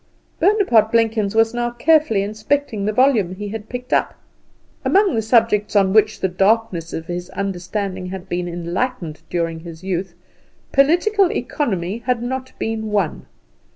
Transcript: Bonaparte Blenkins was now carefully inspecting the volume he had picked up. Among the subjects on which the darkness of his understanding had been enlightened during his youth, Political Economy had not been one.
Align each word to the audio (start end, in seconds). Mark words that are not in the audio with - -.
Bonaparte 0.39 0.91
Blenkins 0.91 1.35
was 1.35 1.53
now 1.53 1.69
carefully 1.69 2.23
inspecting 2.23 2.85
the 2.85 2.91
volume 2.91 3.35
he 3.35 3.49
had 3.49 3.69
picked 3.69 3.93
up. 3.93 4.15
Among 4.83 5.13
the 5.13 5.21
subjects 5.21 5.75
on 5.75 5.93
which 5.93 6.19
the 6.19 6.27
darkness 6.27 6.91
of 6.91 7.05
his 7.05 7.29
understanding 7.29 8.07
had 8.07 8.27
been 8.27 8.47
enlightened 8.47 9.21
during 9.29 9.59
his 9.59 9.83
youth, 9.83 10.15
Political 10.71 11.31
Economy 11.33 11.99
had 11.99 12.23
not 12.23 12.51
been 12.57 12.89
one. 12.89 13.27